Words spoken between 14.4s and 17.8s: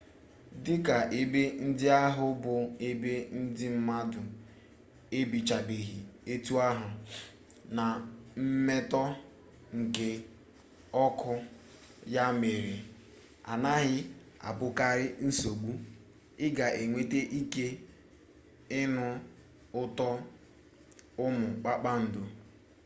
abụkarị nsogbu ị ga-enwekwa ike